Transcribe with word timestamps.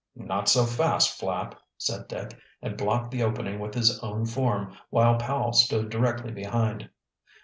"Not 0.15 0.49
so 0.49 0.65
fast, 0.65 1.19
Flapp!" 1.19 1.61
said 1.77 2.07
Dick, 2.07 2.35
and 2.59 2.75
blocked 2.75 3.11
the 3.11 3.21
opening 3.21 3.59
with 3.59 3.75
his 3.75 3.99
own 3.99 4.25
form, 4.25 4.75
while 4.89 5.13
Powell 5.19 5.53
stood 5.53 5.91
directly 5.91 6.31
behind. 6.31 6.89